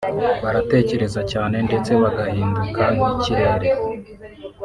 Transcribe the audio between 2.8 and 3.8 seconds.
nk’ikirere